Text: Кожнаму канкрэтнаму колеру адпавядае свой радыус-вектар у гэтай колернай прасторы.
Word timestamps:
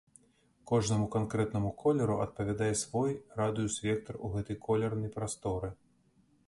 Кожнаму 0.69 1.05
канкрэтнаму 1.15 1.71
колеру 1.83 2.15
адпавядае 2.25 2.71
свой 2.85 3.11
радыус-вектар 3.41 4.15
у 4.29 4.33
гэтай 4.39 4.61
колернай 4.69 5.11
прасторы. 5.21 5.73